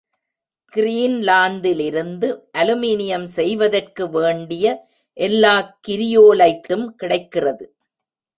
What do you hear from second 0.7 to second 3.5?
கிரீன்லாந்திலிருந்து aluminium